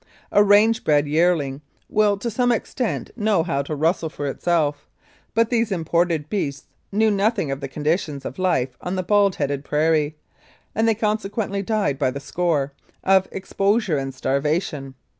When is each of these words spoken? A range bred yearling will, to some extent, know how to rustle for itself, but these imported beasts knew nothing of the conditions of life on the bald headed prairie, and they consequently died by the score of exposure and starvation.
A 0.31 0.43
range 0.43 0.83
bred 0.83 1.07
yearling 1.07 1.61
will, 1.87 2.17
to 2.17 2.31
some 2.31 2.51
extent, 2.51 3.11
know 3.15 3.43
how 3.43 3.61
to 3.61 3.75
rustle 3.75 4.09
for 4.09 4.25
itself, 4.25 4.89
but 5.35 5.51
these 5.51 5.71
imported 5.71 6.27
beasts 6.27 6.65
knew 6.91 7.11
nothing 7.11 7.51
of 7.51 7.59
the 7.59 7.67
conditions 7.67 8.25
of 8.25 8.39
life 8.39 8.75
on 8.81 8.95
the 8.95 9.03
bald 9.03 9.35
headed 9.35 9.63
prairie, 9.63 10.15
and 10.73 10.87
they 10.87 10.95
consequently 10.95 11.61
died 11.61 11.99
by 11.99 12.09
the 12.09 12.19
score 12.19 12.73
of 13.03 13.27
exposure 13.31 13.99
and 13.99 14.15
starvation. 14.15 14.95